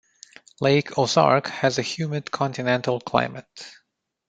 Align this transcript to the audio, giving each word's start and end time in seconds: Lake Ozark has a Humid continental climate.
Lake 0.59 0.97
Ozark 0.97 1.45
has 1.45 1.77
a 1.77 1.83
Humid 1.83 2.31
continental 2.31 2.99
climate. 2.99 3.71